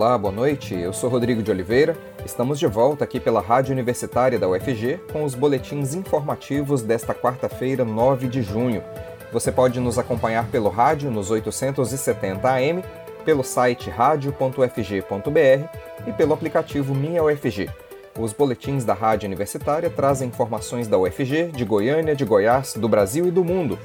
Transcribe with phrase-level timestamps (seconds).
[0.00, 0.76] Olá, boa noite.
[0.76, 1.96] Eu sou Rodrigo de Oliveira.
[2.24, 7.84] Estamos de volta aqui pela Rádio Universitária da UFG com os boletins informativos desta quarta-feira,
[7.84, 8.80] 9 de junho.
[9.32, 12.84] Você pode nos acompanhar pelo rádio nos 870 AM,
[13.24, 14.68] pelo site radio.ufg.br
[16.06, 17.68] e pelo aplicativo Minha UFG.
[18.16, 23.26] Os boletins da Rádio Universitária trazem informações da UFG, de Goiânia, de Goiás, do Brasil
[23.26, 23.76] e do mundo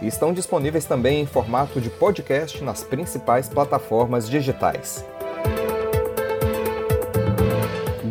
[0.00, 5.04] e estão disponíveis também em formato de podcast nas principais plataformas digitais.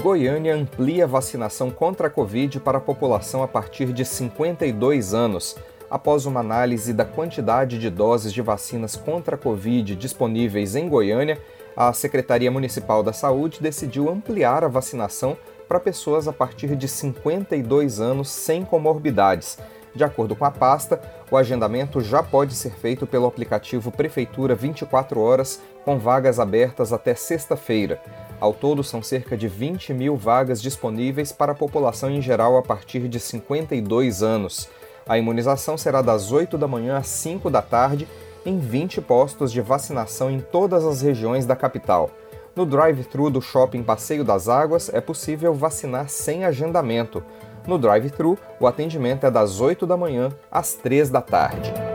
[0.06, 5.56] Goiânia amplia vacinação contra a Covid para a população a partir de 52 anos.
[5.90, 11.42] Após uma análise da quantidade de doses de vacinas contra a Covid disponíveis em Goiânia,
[11.76, 15.36] a Secretaria Municipal da Saúde decidiu ampliar a vacinação
[15.68, 19.58] para pessoas a partir de 52 anos sem comorbidades.
[19.96, 21.02] De acordo com a pasta,
[21.32, 27.14] o agendamento já pode ser feito pelo aplicativo Prefeitura 24 Horas, com vagas abertas até
[27.14, 28.02] sexta-feira.
[28.42, 32.64] Ao todo, são cerca de 20 mil vagas disponíveis para a população em geral a
[32.64, 34.68] partir de 52 anos.
[35.08, 38.08] A imunização será das 8 da manhã às 5 da tarde
[38.44, 42.10] em 20 postos de vacinação em todas as regiões da capital.
[42.56, 47.24] No drive-thru do Shopping Passeio das Águas é possível vacinar sem agendamento.
[47.68, 51.95] No drive-thru, o atendimento é das 8 da manhã às 3 da tarde.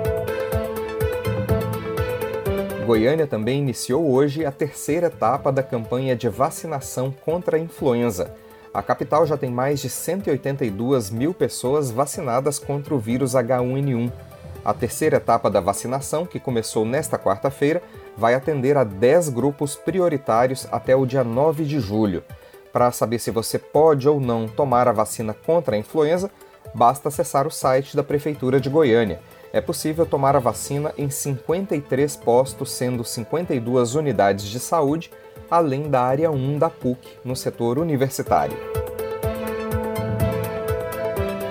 [2.90, 8.34] Goiânia também iniciou hoje a terceira etapa da campanha de vacinação contra a influenza.
[8.74, 14.10] A capital já tem mais de 182 mil pessoas vacinadas contra o vírus H1N1.
[14.64, 17.80] A terceira etapa da vacinação, que começou nesta quarta-feira,
[18.16, 22.24] vai atender a 10 grupos prioritários até o dia 9 de julho.
[22.72, 26.28] Para saber se você pode ou não tomar a vacina contra a influenza,
[26.74, 29.20] basta acessar o site da Prefeitura de Goiânia.
[29.52, 35.10] É possível tomar a vacina em 53 postos, sendo 52 unidades de saúde,
[35.50, 38.56] além da área 1 da PUC, no setor universitário.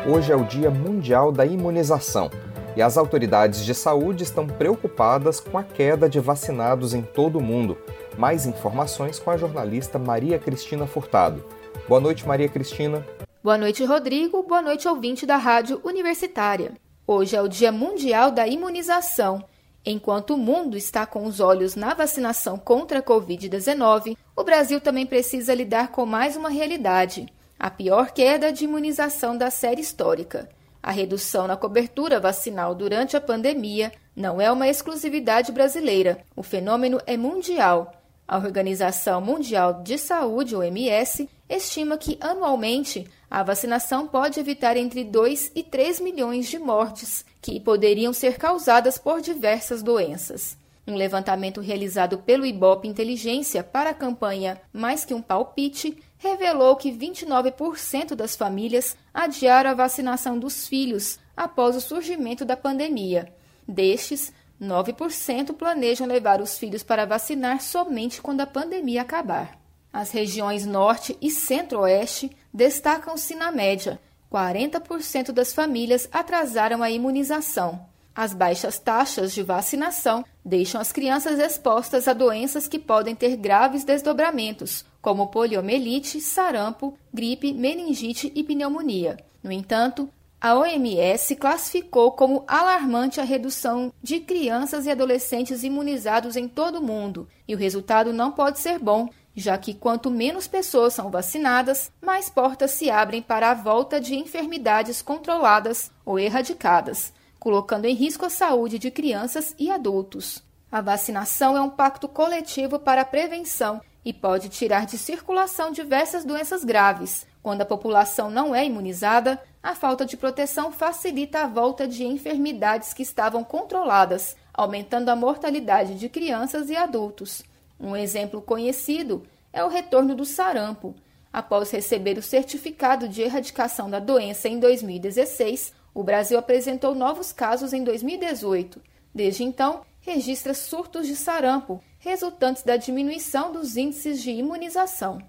[0.08, 2.32] Hoje é o Dia Mundial da Imunização
[2.76, 7.44] e as autoridades de saúde estão preocupadas com a queda de vacinados em todo o
[7.44, 7.78] mundo.
[8.18, 11.44] Mais informações com a jornalista Maria Cristina Furtado.
[11.88, 13.06] Boa noite, Maria Cristina.
[13.44, 14.42] Boa noite, Rodrigo.
[14.44, 16.72] Boa noite, ouvinte da Rádio Universitária.
[17.12, 19.44] Hoje é o Dia Mundial da Imunização.
[19.84, 25.08] Enquanto o mundo está com os olhos na vacinação contra a Covid-19, o Brasil também
[25.08, 27.26] precisa lidar com mais uma realidade:
[27.60, 30.48] a pior queda de imunização da série histórica.
[30.84, 36.20] A redução na cobertura vacinal durante a pandemia não é uma exclusividade brasileira.
[36.36, 37.99] O fenômeno é mundial
[38.30, 45.54] a Organização Mundial de Saúde, OMS, estima que anualmente a vacinação pode evitar entre 2
[45.56, 50.56] e 3 milhões de mortes que poderiam ser causadas por diversas doenças.
[50.86, 56.92] Um levantamento realizado pelo Ibope Inteligência para a campanha Mais que um palpite revelou que
[56.92, 63.34] 29% das famílias adiaram a vacinação dos filhos após o surgimento da pandemia.
[63.68, 69.58] Destes, 9% planejam levar os filhos para vacinar somente quando a pandemia acabar.
[69.92, 74.00] As regiões Norte e Centro-Oeste destacam-se na média.
[74.32, 77.88] 40% das famílias atrasaram a imunização.
[78.14, 83.84] As baixas taxas de vacinação deixam as crianças expostas a doenças que podem ter graves
[83.84, 89.18] desdobramentos, como poliomielite, sarampo, gripe, meningite e pneumonia.
[89.42, 90.10] No entanto,
[90.42, 96.82] a OMS classificou como alarmante a redução de crianças e adolescentes imunizados em todo o
[96.82, 101.92] mundo, e o resultado não pode ser bom, já que quanto menos pessoas são vacinadas,
[102.02, 108.26] mais portas se abrem para a volta de enfermidades controladas ou erradicadas, colocando em risco
[108.26, 110.42] a saúde de crianças e adultos.
[110.72, 116.24] A vacinação é um pacto coletivo para a prevenção e pode tirar de circulação diversas
[116.24, 117.28] doenças graves.
[117.42, 122.94] Quando a população não é imunizada, a falta de proteção facilita a volta de enfermidades
[122.94, 127.44] que estavam controladas, aumentando a mortalidade de crianças e adultos.
[127.80, 130.96] Um exemplo conhecido é o retorno do sarampo.
[131.32, 137.74] Após receber o certificado de erradicação da doença em 2016, o Brasil apresentou novos casos
[137.74, 138.82] em 2018.
[139.14, 145.22] Desde então, registra surtos de sarampo, resultantes da diminuição dos índices de imunização.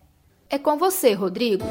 [0.48, 1.66] É com você, Rodrigo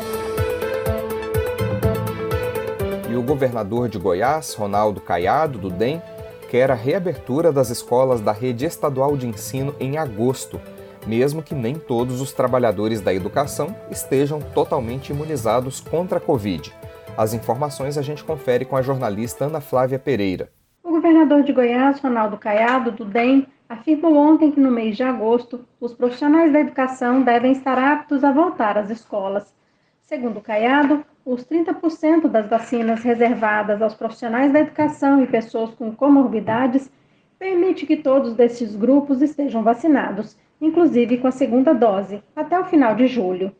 [3.19, 6.01] o governador de Goiás, Ronaldo Caiado, do DEM,
[6.49, 10.59] quer a reabertura das escolas da rede estadual de ensino em agosto,
[11.05, 16.73] mesmo que nem todos os trabalhadores da educação estejam totalmente imunizados contra a Covid.
[17.17, 20.49] As informações a gente confere com a jornalista Ana Flávia Pereira.
[20.81, 25.65] O governador de Goiás, Ronaldo Caiado, do DEM, afirmou ontem que no mês de agosto
[25.79, 29.53] os profissionais da educação devem estar aptos a voltar às escolas.
[30.03, 36.91] Segundo Caiado, os 30% das vacinas reservadas aos profissionais da educação e pessoas com comorbidades
[37.37, 42.95] permite que todos desses grupos estejam vacinados, inclusive com a segunda dose, até o final
[42.95, 43.55] de julho.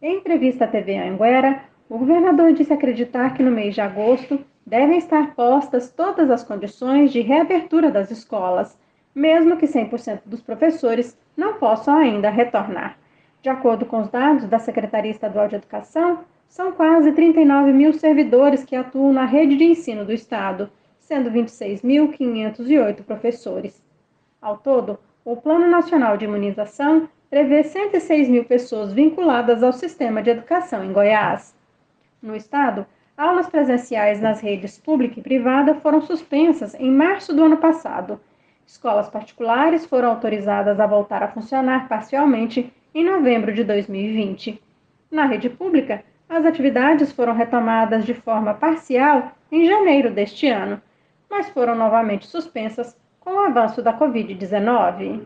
[0.00, 4.98] Em entrevista à TV Anguera, o governador disse acreditar que no mês de agosto devem
[4.98, 8.78] estar postas todas as condições de reabertura das escolas,
[9.14, 12.98] mesmo que 100% dos professores não possam ainda retornar.
[13.42, 16.20] De acordo com os dados da Secretaria Estadual de Educação,
[16.52, 23.02] são quase 39 mil servidores que atuam na rede de ensino do Estado, sendo 26.508
[23.04, 23.82] professores.
[24.38, 30.28] Ao todo, o Plano Nacional de Imunização prevê 106 mil pessoas vinculadas ao sistema de
[30.28, 31.56] educação em Goiás.
[32.20, 32.84] No Estado,
[33.16, 38.20] aulas presenciais nas redes pública e privada foram suspensas em março do ano passado.
[38.66, 44.62] Escolas particulares foram autorizadas a voltar a funcionar parcialmente em novembro de 2020.
[45.10, 50.80] Na rede pública, as atividades foram retomadas de forma parcial em janeiro deste ano,
[51.30, 55.20] mas foram novamente suspensas com o avanço da Covid-19.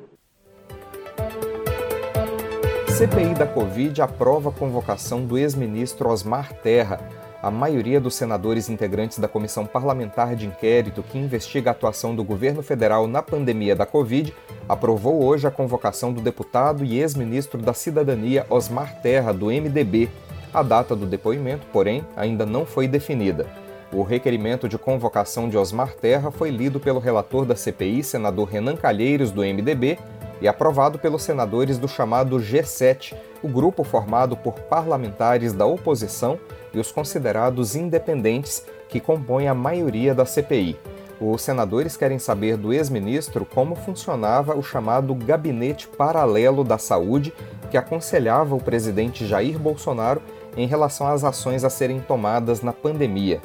[2.88, 6.98] CPI da Covid aprova a convocação do ex-ministro Osmar Terra.
[7.40, 12.24] A maioria dos senadores integrantes da comissão parlamentar de inquérito que investiga a atuação do
[12.24, 14.34] governo federal na pandemia da Covid
[14.68, 20.10] aprovou hoje a convocação do deputado e ex-ministro da Cidadania Osmar Terra, do MDB.
[20.56, 23.44] A data do depoimento, porém, ainda não foi definida.
[23.92, 28.74] O requerimento de convocação de Osmar Terra foi lido pelo relator da CPI, senador Renan
[28.74, 29.98] Calheiros, do MDB,
[30.40, 36.40] e aprovado pelos senadores do chamado G7, o grupo formado por parlamentares da oposição
[36.72, 40.78] e os considerados independentes que compõem a maioria da CPI.
[41.20, 47.34] Os senadores querem saber do ex-ministro como funcionava o chamado Gabinete Paralelo da Saúde,
[47.70, 50.22] que aconselhava o presidente Jair Bolsonaro
[50.56, 53.40] em relação às ações a serem tomadas na pandemia.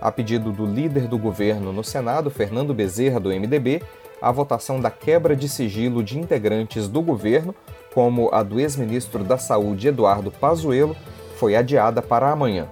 [0.00, 3.82] A pedido do líder do governo no Senado, Fernando Bezerra, do MDB,
[4.20, 7.54] a votação da quebra de sigilo de integrantes do governo,
[7.94, 10.96] como a do ex-ministro da Saúde Eduardo Pazuello,
[11.36, 12.68] foi adiada para amanhã.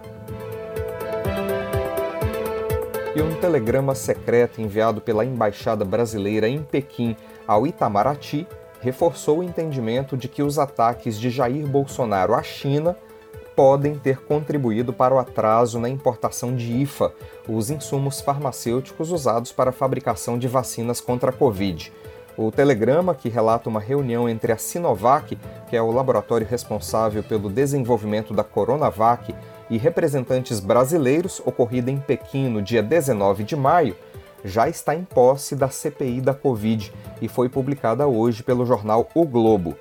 [3.17, 7.17] e um telegrama secreto enviado pela embaixada brasileira em Pequim
[7.49, 8.47] ao Itamaraty
[8.83, 12.95] reforçou o entendimento de que os ataques de Jair Bolsonaro à China
[13.57, 17.11] podem ter contribuído para o atraso na importação de IFA,
[17.49, 21.91] os insumos farmacêuticos usados para a fabricação de vacinas contra a Covid.
[22.37, 25.39] O telegrama, que relata uma reunião entre a Sinovac,
[25.69, 29.35] que é o laboratório responsável pelo desenvolvimento da Coronavac,
[29.71, 33.97] e representantes brasileiros, ocorrida em Pequim no dia 19 de maio,
[34.45, 39.25] já está em posse da CPI da Covid e foi publicada hoje pelo jornal O
[39.25, 39.75] Globo.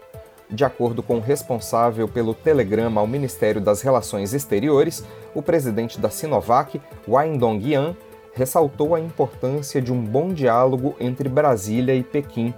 [0.50, 5.03] De acordo com o responsável pelo telegrama ao Ministério das Relações Exteriores,
[5.33, 7.95] o presidente da Sinovac, Wang Dongyan,
[8.33, 12.53] ressaltou a importância de um bom diálogo entre Brasília e Pequim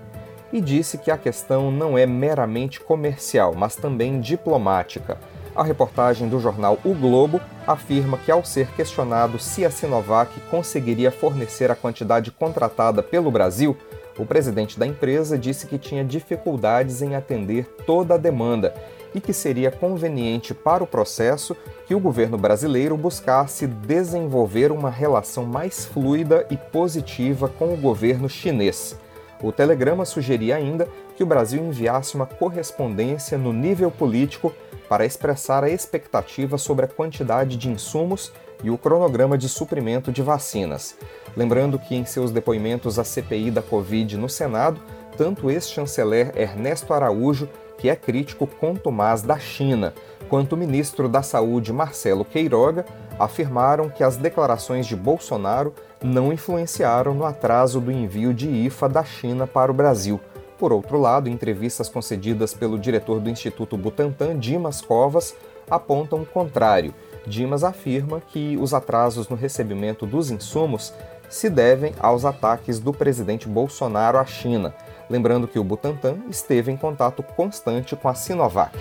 [0.51, 5.18] e disse que a questão não é meramente comercial, mas também diplomática.
[5.56, 11.12] A reportagem do jornal O Globo afirma que, ao ser questionado se a Sinovac conseguiria
[11.12, 13.75] fornecer a quantidade contratada pelo Brasil,
[14.18, 18.74] o presidente da empresa disse que tinha dificuldades em atender toda a demanda
[19.14, 21.56] e que seria conveniente para o processo
[21.86, 28.28] que o governo brasileiro buscasse desenvolver uma relação mais fluida e positiva com o governo
[28.28, 28.97] chinês.
[29.42, 34.54] O telegrama sugeria ainda que o Brasil enviasse uma correspondência no nível político
[34.90, 38.31] para expressar a expectativa sobre a quantidade de insumos
[38.64, 40.95] e o cronograma de suprimento de vacinas.
[41.35, 44.81] Lembrando que, em seus depoimentos à CPI da Covid no Senado,
[45.18, 49.94] tanto ex-chanceler Ernesto Araújo, que é crítico contumaz da China,
[50.30, 52.85] quanto o ministro da Saúde Marcelo Queiroga
[53.19, 55.73] afirmaram que as declarações de Bolsonaro
[56.04, 60.19] não influenciaram no atraso do envio de IFA da China para o Brasil.
[60.57, 65.35] Por outro lado, entrevistas concedidas pelo diretor do Instituto Butantan, Dimas Covas,
[65.69, 66.94] apontam o contrário.
[67.26, 70.94] Dimas afirma que os atrasos no recebimento dos insumos
[71.30, 74.74] se devem aos ataques do presidente Bolsonaro à China,
[75.09, 78.78] lembrando que o Butantan esteve em contato constante com a Sinovac.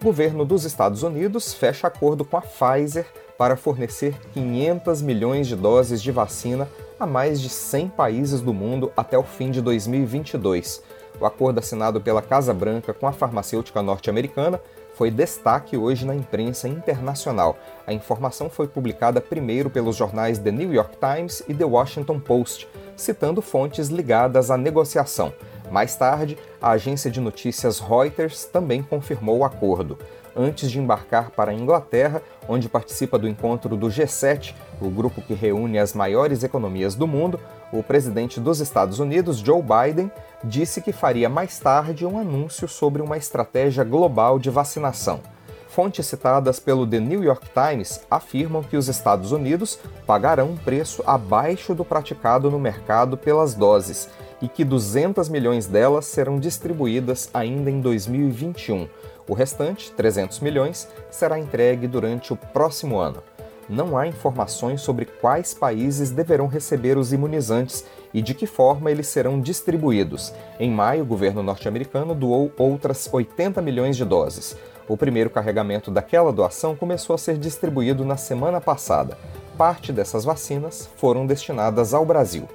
[0.00, 3.06] O governo dos Estados Unidos fecha acordo com a Pfizer
[3.38, 6.68] para fornecer 500 milhões de doses de vacina
[7.00, 10.82] a mais de 100 países do mundo até o fim de 2022.
[11.20, 14.60] O acordo assinado pela Casa Branca com a farmacêutica norte-americana
[14.94, 17.58] foi destaque hoje na imprensa internacional.
[17.86, 22.68] A informação foi publicada primeiro pelos jornais The New York Times e The Washington Post,
[22.96, 25.32] citando fontes ligadas à negociação.
[25.70, 29.98] Mais tarde, a agência de notícias Reuters também confirmou o acordo.
[30.34, 35.34] Antes de embarcar para a Inglaterra, onde participa do encontro do G7, o grupo que
[35.34, 37.38] reúne as maiores economias do mundo,
[37.70, 40.10] o presidente dos Estados Unidos, Joe Biden,
[40.42, 45.20] disse que faria mais tarde um anúncio sobre uma estratégia global de vacinação.
[45.68, 51.02] Fontes citadas pelo The New York Times afirmam que os Estados Unidos pagarão um preço
[51.06, 54.08] abaixo do praticado no mercado pelas doses
[54.44, 58.86] e que 200 milhões delas serão distribuídas ainda em 2021.
[59.26, 63.22] O restante, 300 milhões, será entregue durante o próximo ano.
[63.70, 69.06] Não há informações sobre quais países deverão receber os imunizantes e de que forma eles
[69.06, 70.34] serão distribuídos.
[70.60, 74.58] Em maio, o governo norte-americano doou outras 80 milhões de doses.
[74.86, 79.16] O primeiro carregamento daquela doação começou a ser distribuído na semana passada.
[79.56, 82.46] Parte dessas vacinas foram destinadas ao Brasil.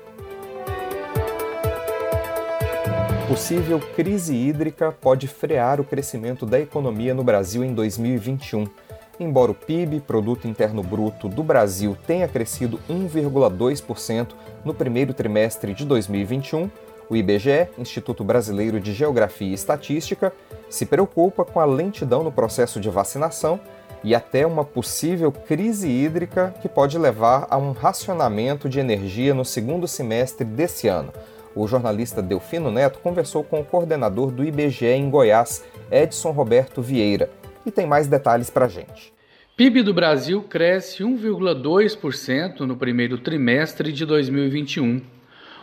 [3.29, 8.65] Possível crise hídrica pode frear o crescimento da economia no Brasil em 2021.
[9.19, 14.29] Embora o PIB, Produto Interno Bruto, do Brasil tenha crescido 1,2%
[14.65, 16.71] no primeiro trimestre de 2021,
[17.07, 20.33] o IBGE, Instituto Brasileiro de Geografia e Estatística,
[20.67, 23.59] se preocupa com a lentidão no processo de vacinação
[24.03, 29.45] e até uma possível crise hídrica que pode levar a um racionamento de energia no
[29.45, 31.13] segundo semestre desse ano.
[31.55, 37.29] O jornalista Delfino Neto conversou com o coordenador do IBGE em Goiás, Edson Roberto Vieira,
[37.65, 39.13] e tem mais detalhes para a gente.
[39.57, 45.01] PIB do Brasil cresce 1,2% no primeiro trimestre de 2021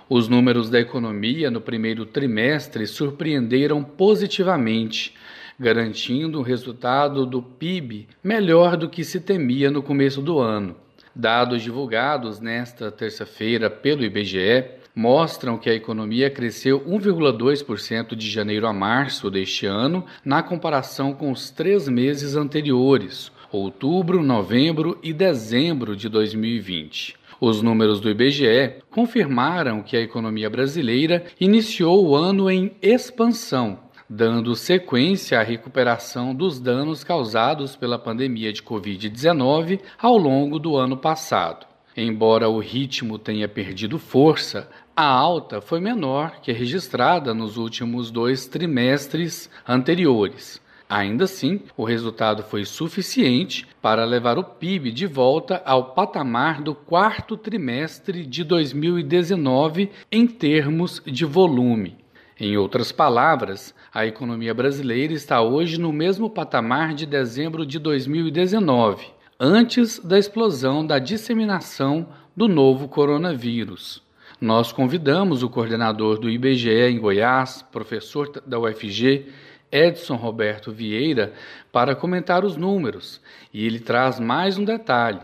[0.09, 5.15] os números da economia no primeiro trimestre surpreenderam positivamente,
[5.59, 10.77] garantindo um resultado do PIB melhor do que se temia no começo do ano.
[11.13, 14.67] Dados divulgados nesta terça-feira pelo IBGE
[14.97, 21.31] mostram que a economia cresceu 1,2% de janeiro a março deste ano, na comparação com
[21.31, 27.15] os três meses anteriores, outubro, novembro e dezembro de 2020.
[27.39, 34.55] Os números do IBGE confirmaram que a economia brasileira iniciou o ano em expansão, dando
[34.55, 41.67] sequência à recuperação dos danos causados pela pandemia de Covid-19 ao longo do ano passado.
[41.97, 48.11] Embora o ritmo tenha perdido força, a alta foi menor que a registrada nos últimos
[48.11, 50.59] dois trimestres anteriores.
[50.89, 56.75] Ainda assim, o resultado foi suficiente para levar o PIB de volta ao patamar do
[56.75, 61.99] quarto trimestre de 2019 em termos de volume.
[62.41, 69.09] Em outras palavras, a economia brasileira está hoje no mesmo patamar de dezembro de 2019,
[69.39, 74.06] antes da explosão da disseminação do novo coronavírus.
[74.41, 79.33] Nós convidamos o coordenador do IBGE em Goiás, professor da UFG,
[79.73, 81.33] Edson Roberto Vieira
[81.73, 83.19] para comentar os números
[83.53, 85.23] e ele traz mais um detalhe: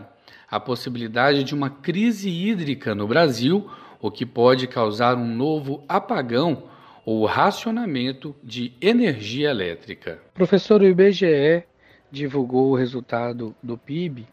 [0.49, 3.69] a possibilidade de uma crise hídrica no Brasil,
[4.01, 6.63] o que pode causar um novo apagão
[7.05, 10.19] ou racionamento de energia elétrica.
[10.33, 11.63] Professor, o IBGE
[12.11, 14.25] divulgou o resultado do PIB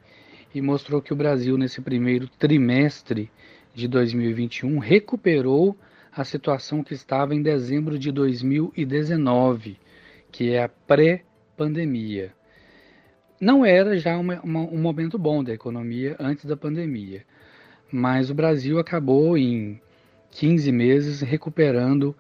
[0.55, 3.31] e mostrou que o Brasil, nesse primeiro trimestre
[3.75, 5.77] de 2021, recuperou
[6.12, 9.79] a situação que estava em dezembro de 2019
[10.31, 12.33] que é a pré-pandemia.
[13.41, 17.25] Não era já uma, uma, um momento bom da economia antes da pandemia,
[17.91, 19.81] mas o Brasil acabou em
[20.31, 22.15] 15 meses recuperando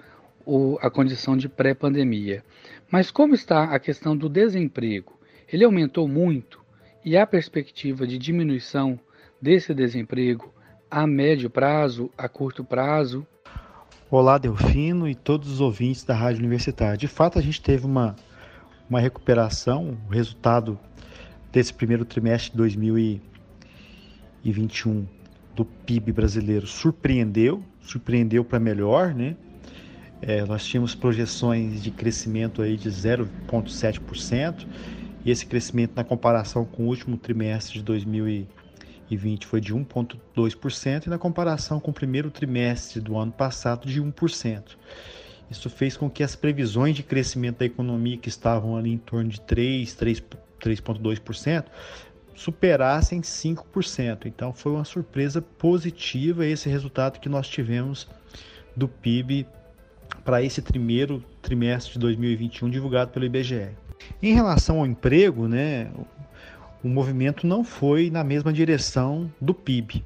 [0.44, 2.42] o, a condição de pré-pandemia.
[2.90, 5.18] Mas como está a questão do desemprego?
[5.52, 6.60] Ele aumentou muito
[7.04, 8.98] e há perspectiva de diminuição
[9.40, 10.52] desse desemprego
[10.90, 13.24] a médio prazo, a curto prazo?
[14.10, 16.96] Olá, Delfino e todos os ouvintes da Rádio Universitária.
[16.96, 18.16] De fato, a gente teve uma,
[18.88, 20.76] uma recuperação, o resultado
[21.52, 25.06] desse primeiro trimestre de 2021
[25.54, 29.36] do PIB brasileiro surpreendeu, surpreendeu para melhor, né?
[30.20, 34.66] É, nós tínhamos projeções de crescimento aí de 0,7%
[35.24, 38.59] e esse crescimento na comparação com o último trimestre de 2020
[39.10, 44.00] 2020 foi de 1,2% e na comparação com o primeiro trimestre do ano passado de
[44.00, 44.76] 1%.
[45.50, 49.28] Isso fez com que as previsões de crescimento da economia que estavam ali em torno
[49.28, 49.96] de 3,
[50.60, 51.64] 3,2%
[52.36, 54.26] superassem 5%.
[54.26, 58.08] Então foi uma surpresa positiva esse resultado que nós tivemos
[58.76, 59.46] do PIB
[60.24, 63.70] para esse primeiro trimestre de 2021 divulgado pelo IBGE.
[64.22, 65.90] Em relação ao emprego, né,
[66.82, 70.04] o movimento não foi na mesma direção do PIB.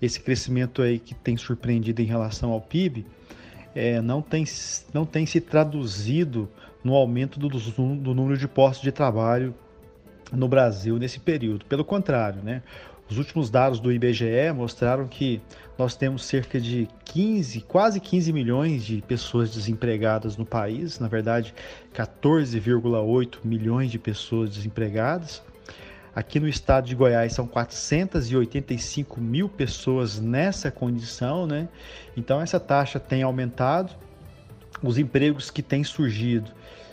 [0.00, 3.06] esse crescimento aí que tem surpreendido em relação ao PIB
[3.74, 4.44] é, não, tem,
[4.92, 6.48] não tem se traduzido
[6.82, 9.54] no aumento do, do número de postos de trabalho
[10.32, 11.64] no Brasil nesse período.
[11.66, 12.62] Pelo contrário, né?
[13.08, 15.40] Os últimos dados do IBGE mostraram que
[15.76, 21.52] nós temos cerca de 15, quase 15 milhões de pessoas desempregadas no país, na verdade,
[21.92, 25.42] 14,8 milhões de pessoas desempregadas.
[26.14, 31.68] Aqui no estado de Goiás são 485 mil pessoas nessa condição, né?
[32.16, 33.94] Então essa taxa tem aumentado.
[34.82, 36.50] Os empregos que têm surgido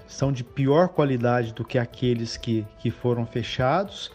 [0.08, 4.12] são de pior qualidade do que aqueles que, que foram fechados.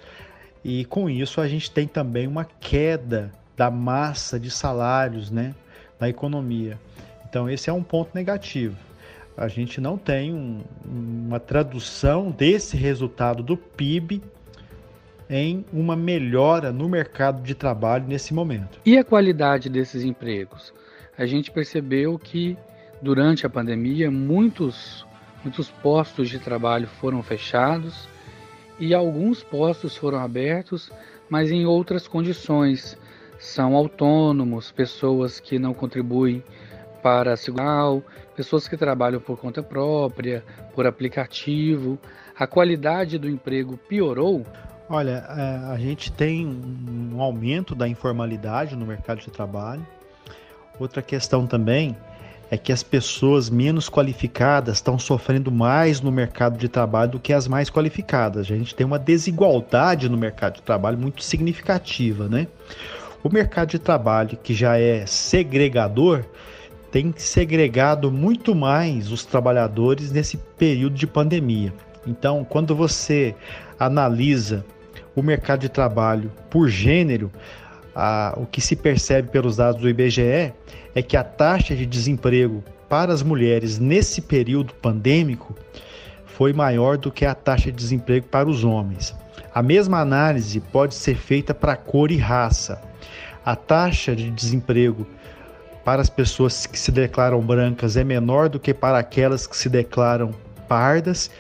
[0.65, 5.53] E com isso a gente tem também uma queda da massa de salários né,
[5.99, 6.79] na economia.
[7.29, 8.77] Então esse é um ponto negativo.
[9.37, 14.23] A gente não tem um, uma tradução desse resultado do PIB
[15.33, 18.79] em uma melhora no mercado de trabalho nesse momento.
[18.85, 20.75] E a qualidade desses empregos?
[21.17, 22.55] A gente percebeu que
[23.01, 25.07] durante a pandemia muitos,
[25.43, 28.07] muitos postos de trabalho foram fechados
[28.79, 30.93] e alguns postos foram abertos,
[31.31, 32.99] mas em outras condições.
[33.39, 36.45] São autônomos, pessoas que não contribuem
[37.03, 38.05] para a segurança,
[38.37, 41.99] pessoas que trabalham por conta própria, por aplicativo.
[42.39, 44.45] A qualidade do emprego piorou?
[44.95, 49.87] Olha, é, a gente tem um aumento da informalidade no mercado de trabalho.
[50.79, 51.97] Outra questão também
[52.51, 57.33] é que as pessoas menos qualificadas estão sofrendo mais no mercado de trabalho do que
[57.33, 58.43] as mais qualificadas.
[58.43, 62.47] A gente tem uma desigualdade no mercado de trabalho muito significativa, né?
[63.25, 66.23] O mercado de trabalho, que já é segregador,
[66.91, 71.73] tem segregado muito mais os trabalhadores nesse período de pandemia.
[72.07, 73.35] Então, quando você
[73.79, 74.63] analisa
[75.15, 77.31] o mercado de trabalho por gênero,
[77.95, 80.53] a, o que se percebe pelos dados do IBGE
[80.95, 85.55] é que a taxa de desemprego para as mulheres nesse período pandêmico
[86.27, 89.15] foi maior do que a taxa de desemprego para os homens.
[89.55, 92.81] A mesma análise pode ser feita para cor e raça.
[93.45, 95.07] A taxa de desemprego
[95.85, 99.69] para as pessoas que se declaram brancas é menor do que para aquelas que se
[99.69, 100.31] declaram
[100.69, 101.31] pardas,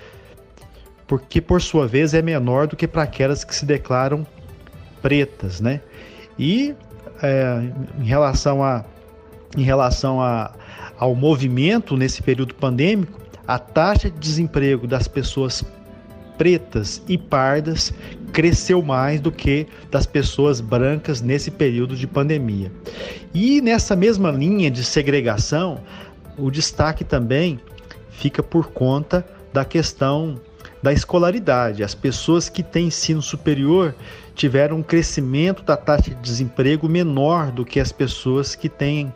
[1.13, 4.27] porque por sua vez é menor do que para aquelas que se declaram
[5.03, 5.83] pretas, né?
[6.39, 6.75] E
[7.23, 7.71] é,
[8.01, 8.83] em relação, a,
[9.55, 10.55] em relação a,
[10.99, 15.63] ao movimento nesse período pandêmico, a taxa de desemprego das pessoas
[16.39, 17.93] pretas e pardas
[18.33, 22.73] cresceu mais do que das pessoas brancas nesse período de pandemia.
[23.35, 25.79] E nessa mesma linha de segregação,
[26.39, 27.61] o destaque também
[28.09, 29.23] fica por conta
[29.53, 30.41] da questão
[30.83, 31.85] da escolaridade.
[31.85, 33.95] As pessoas que têm ensino superior
[34.35, 39.13] tiveram um crescimento da taxa de desemprego menor do que as pessoas que têm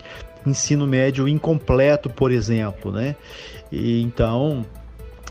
[0.47, 3.17] ensino médio incompleto, por exemplo, né?
[3.73, 4.65] E então,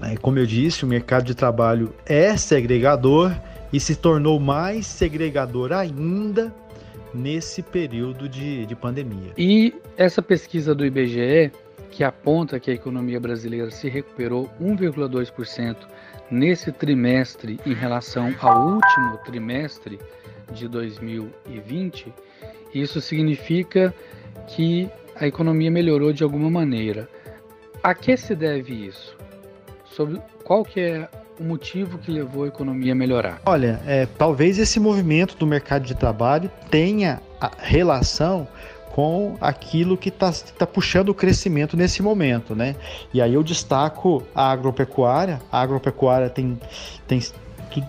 [0.02, 3.34] é, como eu disse, o mercado de trabalho é segregador
[3.72, 6.54] e se tornou mais segregador ainda
[7.14, 9.32] nesse período de, de pandemia.
[9.38, 11.52] E essa pesquisa do IBGE,
[11.90, 15.78] que aponta que a economia brasileira se recuperou 1,2%
[16.30, 20.00] nesse trimestre em relação ao último trimestre
[20.52, 22.14] de 2020,
[22.74, 23.94] isso significa
[24.48, 27.08] que a economia melhorou de alguma maneira.
[27.82, 29.16] A que se deve isso?
[29.86, 31.10] Sobre qual que é
[31.40, 33.42] o motivo que levou a economia a melhorar?
[33.46, 37.22] Olha, é, talvez esse movimento do mercado de trabalho tenha
[37.58, 38.48] relação
[38.96, 42.78] com aquilo que está tá puxando o crescimento nesse momento, né?
[43.14, 45.42] E aí eu destaco a agropecuária.
[45.52, 46.58] A agropecuária tem,
[47.06, 47.20] tem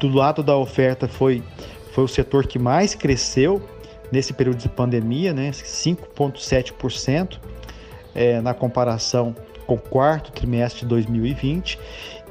[0.01, 1.45] do lado da oferta foi,
[1.92, 3.62] foi o setor que mais cresceu
[4.11, 5.53] nesse período de pandemia, né?
[5.53, 7.38] 5,7%
[8.12, 9.33] é, na comparação
[9.64, 11.79] com o quarto trimestre de 2020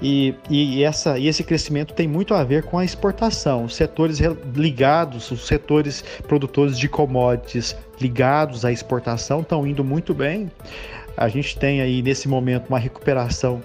[0.01, 3.65] e, e, essa, e esse crescimento tem muito a ver com a exportação.
[3.65, 4.19] Os setores
[4.53, 10.51] ligados, os setores produtores de commodities ligados à exportação estão indo muito bem.
[11.15, 13.61] A gente tem aí nesse momento uma recuperação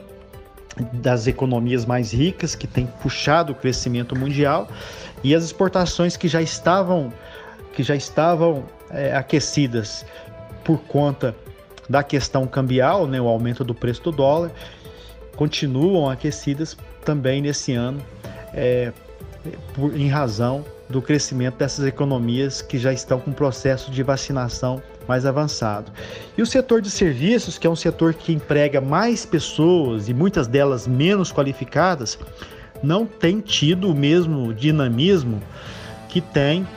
[0.93, 4.69] das economias mais ricas que tem puxado o crescimento mundial
[5.23, 7.13] e as exportações que já estavam
[7.73, 10.05] que já estavam é, aquecidas
[10.65, 11.35] por conta
[11.89, 14.51] da questão cambial, né, o aumento do preço do dólar,
[15.41, 17.99] continuam aquecidas também nesse ano,
[18.53, 18.93] é,
[19.73, 25.25] por, em razão do crescimento dessas economias que já estão com processo de vacinação mais
[25.25, 25.91] avançado.
[26.37, 30.47] E o setor de serviços, que é um setor que emprega mais pessoas e muitas
[30.47, 32.19] delas menos qualificadas,
[32.83, 35.41] não tem tido o mesmo dinamismo
[36.11, 36.69] que tem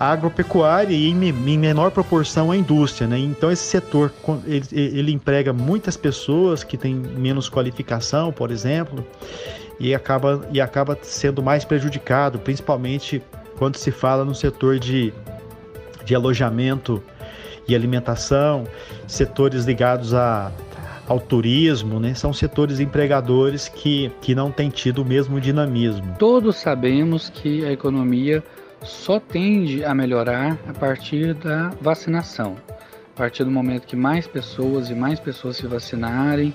[0.00, 3.06] agropecuária e, em, em, menor proporção, a indústria.
[3.06, 3.18] Né?
[3.18, 4.10] Então, esse setor
[4.46, 9.06] ele, ele emprega muitas pessoas que têm menos qualificação, por exemplo,
[9.78, 13.22] e acaba, e acaba sendo mais prejudicado, principalmente
[13.58, 15.12] quando se fala no setor de,
[16.02, 17.02] de alojamento
[17.68, 18.64] e alimentação,
[19.06, 20.50] setores ligados a,
[21.06, 22.14] ao turismo, né?
[22.14, 26.16] São setores empregadores que, que não têm tido o mesmo dinamismo.
[26.18, 28.42] Todos sabemos que a economia
[28.82, 32.56] só tende a melhorar a partir da vacinação.
[33.14, 36.54] A partir do momento que mais pessoas e mais pessoas se vacinarem,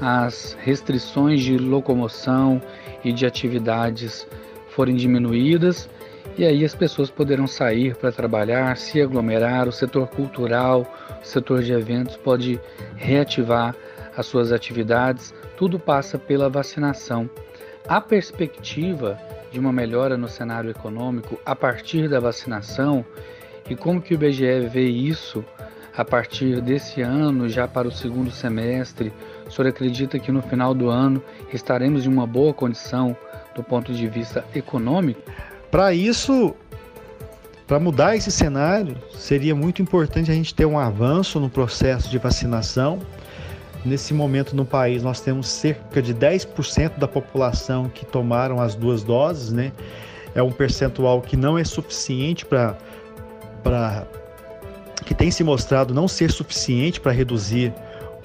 [0.00, 2.60] as restrições de locomoção
[3.04, 4.26] e de atividades
[4.68, 5.88] forem diminuídas
[6.36, 10.86] e aí as pessoas poderão sair para trabalhar, se aglomerar, o setor cultural,
[11.22, 12.58] o setor de eventos pode
[12.96, 13.74] reativar
[14.16, 17.28] as suas atividades, tudo passa pela vacinação.
[17.86, 19.18] A perspectiva
[19.52, 23.04] de uma melhora no cenário econômico a partir da vacinação
[23.68, 25.44] e como que o IBGE vê isso
[25.96, 29.12] a partir desse ano, já para o segundo semestre,
[29.46, 33.14] o senhor acredita que no final do ano estaremos em uma boa condição
[33.54, 35.20] do ponto de vista econômico?
[35.70, 36.54] Para isso,
[37.66, 42.18] para mudar esse cenário, seria muito importante a gente ter um avanço no processo de
[42.18, 43.00] vacinação.
[43.84, 49.02] Nesse momento no país, nós temos cerca de 10% da população que tomaram as duas
[49.02, 49.72] doses, né?
[50.34, 52.76] É um percentual que não é suficiente para
[55.04, 57.74] que tem se mostrado não ser suficiente para reduzir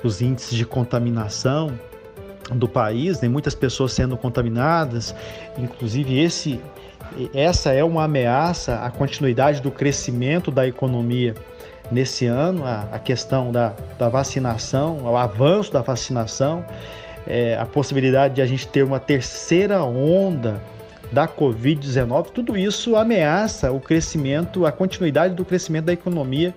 [0.03, 1.77] os índices de contaminação
[2.51, 3.27] do país, né?
[3.27, 5.13] muitas pessoas sendo contaminadas,
[5.57, 6.61] inclusive esse
[7.33, 11.35] essa é uma ameaça à continuidade do crescimento da economia
[11.91, 16.65] nesse ano, a, a questão da, da vacinação, o avanço da vacinação,
[17.25, 20.61] é, a possibilidade de a gente ter uma terceira onda
[21.11, 26.53] da Covid-19, tudo isso ameaça o crescimento, a continuidade do crescimento da economia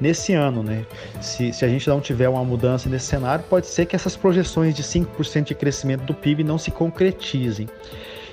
[0.00, 0.62] nesse ano.
[0.62, 0.84] Né?
[1.20, 4.74] Se, se a gente não tiver uma mudança nesse cenário, pode ser que essas projeções
[4.74, 7.68] de 5% de crescimento do PIB não se concretizem.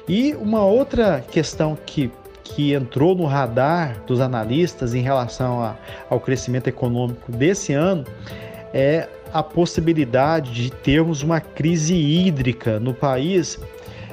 [0.09, 2.11] E uma outra questão que,
[2.43, 5.77] que entrou no radar dos analistas em relação a,
[6.09, 8.03] ao crescimento econômico desse ano
[8.73, 13.59] é a possibilidade de termos uma crise hídrica no país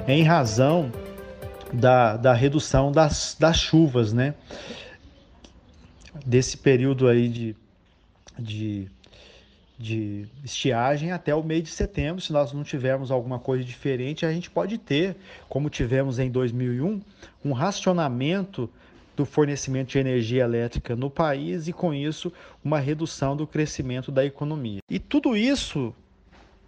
[0.07, 0.93] em razão
[1.73, 4.35] da, da redução das, das chuvas, né?
[6.27, 7.57] Desse período aí de,
[8.39, 8.91] de,
[9.79, 12.23] de estiagem até o mês de setembro.
[12.23, 15.17] Se nós não tivermos alguma coisa diferente, a gente pode ter,
[15.49, 17.01] como tivemos em 2001,
[17.45, 18.71] um racionamento
[19.15, 24.25] do fornecimento de energia elétrica no país e, com isso, uma redução do crescimento da
[24.25, 24.81] economia.
[24.91, 25.95] E tudo isso,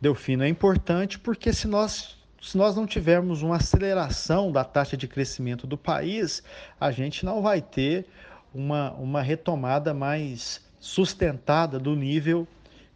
[0.00, 5.08] Delfino, é importante porque se nós se nós não tivermos uma aceleração da taxa de
[5.08, 6.42] crescimento do país,
[6.80, 8.06] a gente não vai ter
[8.54, 12.46] uma, uma retomada mais sustentada do nível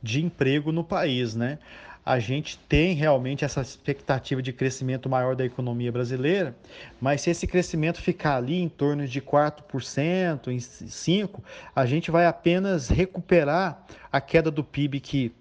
[0.02, 1.58] de emprego no país, né?
[2.04, 6.56] A gente tem realmente essa expectativa de crescimento maior da economia brasileira,
[7.00, 11.40] mas se esse crescimento ficar ali em torno de 4%, em 5%,
[11.76, 15.32] a gente vai apenas recuperar a queda do PIB que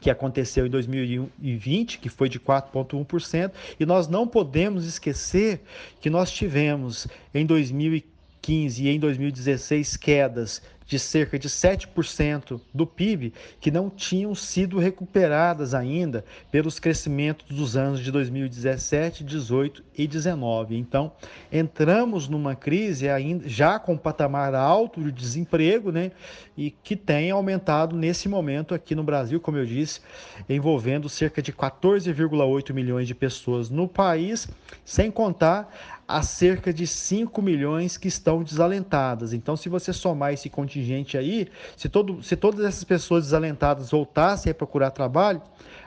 [0.00, 5.60] que aconteceu em 2020, que foi de 4,1%, e nós não podemos esquecer
[6.00, 13.32] que nós tivemos em 2015 e em 2016 quedas de cerca de 7% do PIB
[13.60, 20.76] que não tinham sido recuperadas ainda pelos crescimentos dos anos de 2017, 18 e 19.
[20.76, 21.12] Então,
[21.52, 26.10] entramos numa crise ainda já com patamar alto de desemprego, né,
[26.56, 30.00] e que tem aumentado nesse momento aqui no Brasil, como eu disse,
[30.48, 34.48] envolvendo cerca de 14,8 milhões de pessoas no país,
[34.84, 39.32] sem contar as cerca de 5 milhões que estão desalentadas.
[39.32, 41.46] Então, se você somar esse contingente aí,
[41.76, 45.40] se, todo, se todas essas pessoas desalentadas voltassem a procurar trabalho,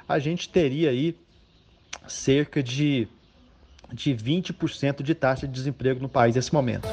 [0.08, 1.18] a gente teria aí
[2.08, 3.08] cerca de,
[3.92, 6.88] de 20% de taxa de desemprego no país nesse momento.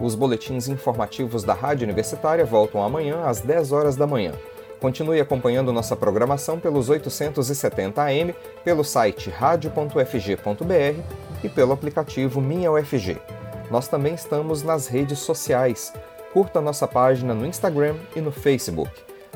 [0.00, 4.32] Os boletins informativos da Rádio Universitária voltam amanhã às 10 horas da manhã.
[4.80, 11.00] Continue acompanhando nossa programação pelos 870 AM, pelo site radio.fg.br
[11.44, 13.18] e pelo aplicativo Minha UFG.
[13.70, 15.92] Nós também estamos nas redes sociais.
[16.32, 18.90] Curta nossa página no Instagram e no Facebook.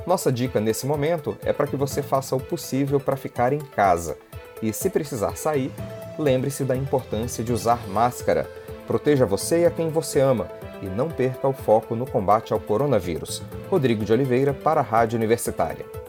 [0.07, 4.17] Nossa dica nesse momento é para que você faça o possível para ficar em casa.
[4.63, 5.71] E se precisar sair,
[6.19, 8.49] lembre-se da importância de usar máscara.
[8.87, 10.49] Proteja você e a quem você ama
[10.85, 13.43] e não perca o foco no combate ao coronavírus.
[13.71, 16.04] Rodrigo de Oliveira para a Rádio Universitária.